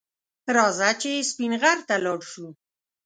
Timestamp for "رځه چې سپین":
0.55-1.53